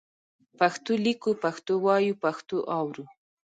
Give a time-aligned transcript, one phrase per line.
[0.59, 3.03] پښتو لیکو، پښتو وایو، پښتو اورو.